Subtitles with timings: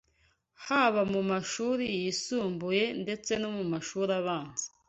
[0.65, 4.67] haba mu mashuri yisumbuye ndetse no mashuri abanza